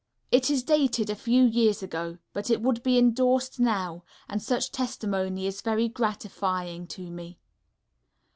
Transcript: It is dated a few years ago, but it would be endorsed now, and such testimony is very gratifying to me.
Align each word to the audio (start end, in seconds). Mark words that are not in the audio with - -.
It 0.31 0.49
is 0.49 0.63
dated 0.63 1.11
a 1.11 1.15
few 1.15 1.43
years 1.43 1.83
ago, 1.83 2.17
but 2.33 2.49
it 2.49 2.59
would 2.59 2.81
be 2.81 2.97
endorsed 2.97 3.59
now, 3.59 4.03
and 4.27 4.41
such 4.41 4.71
testimony 4.71 5.45
is 5.45 5.61
very 5.61 5.87
gratifying 5.89 6.87
to 6.87 7.11
me. 7.11 7.37